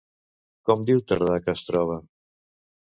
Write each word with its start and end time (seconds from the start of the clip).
Com 0.69 0.87
diu 0.91 1.03
Tardà 1.13 1.39
que 1.45 1.55
es 1.57 1.65
troba? 1.71 2.01